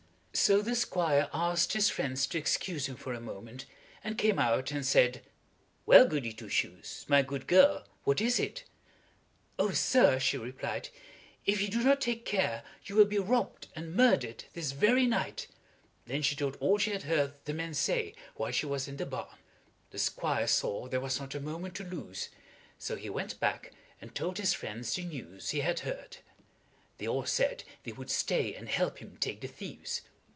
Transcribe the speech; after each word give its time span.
So 0.33 0.61
the 0.61 0.75
squire 0.75 1.29
asked 1.33 1.73
his 1.73 1.89
friends 1.89 2.25
to 2.27 2.37
excuse 2.37 2.85
him 2.87 2.95
for 2.95 3.13
a 3.13 3.19
moment, 3.19 3.65
and 4.01 4.17
came 4.17 4.39
out 4.39 4.71
and 4.71 4.85
said, 4.85 5.23
"Well, 5.85 6.07
Goody 6.07 6.31
Two 6.31 6.47
Shoes, 6.47 7.03
my 7.09 7.21
good 7.21 7.47
girl, 7.47 7.85
what 8.05 8.21
is 8.21 8.39
it?" 8.39 8.63
"Oh, 9.59 9.71
sir," 9.71 10.19
she 10.19 10.37
replied, 10.37 10.87
"if 11.45 11.61
you 11.61 11.67
do 11.67 11.83
not 11.83 11.99
take 11.99 12.23
care 12.23 12.63
you 12.85 12.95
will 12.95 13.05
be 13.05 13.19
robbed 13.19 13.67
and 13.75 13.93
murdered 13.93 14.45
this 14.53 14.71
very 14.71 15.05
night!" 15.05 15.47
Then 16.05 16.21
she 16.21 16.37
told 16.37 16.55
all 16.61 16.77
she 16.77 16.91
had 16.91 17.03
heard 17.03 17.33
the 17.43 17.53
men 17.53 17.73
say 17.73 18.15
while 18.35 18.51
she 18.53 18.65
was 18.65 18.87
in 18.87 18.95
the 18.97 19.05
barn. 19.05 19.37
The 19.89 19.99
squire 19.99 20.47
saw 20.47 20.87
there 20.87 21.01
was 21.01 21.19
not 21.19 21.35
a 21.35 21.41
moment 21.41 21.75
to 21.75 21.83
lose, 21.83 22.29
so 22.79 22.95
he 22.95 23.09
went 23.09 23.37
back 23.41 23.73
and 23.99 24.15
told 24.15 24.37
his 24.37 24.53
friends 24.53 24.93
the 24.93 25.03
news 25.03 25.49
he 25.49 25.59
had 25.59 25.81
heard. 25.81 26.17
They 26.99 27.07
all 27.07 27.25
said 27.25 27.65
they 27.83 27.91
would 27.91 28.09
stay 28.09 28.55
and 28.55 28.69
help 28.69 28.99
him 28.99 29.17
take 29.17 29.41
the 29.41 29.49
thieves. 29.49 30.01